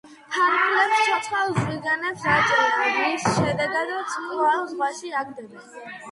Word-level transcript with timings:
ფარფლებს 0.35 1.01
ცოცხალ 1.07 1.51
ზვიგენებს 1.57 2.23
აჭრიან, 2.35 2.87
რის 3.01 3.27
შემდეგაც 3.35 4.15
კვლავ 4.15 4.65
ზღვაში 4.71 5.13
აგდებენ. 5.21 5.69